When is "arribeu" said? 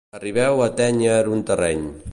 0.19-0.55